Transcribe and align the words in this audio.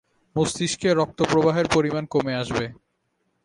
মস্তিষ্কে 0.35 0.89
রক্ত 0.93 1.19
প্রবাহের 1.23 1.67
পরিমাণ 1.73 2.03
কমে 2.05 2.33
আসবে। 2.35 2.65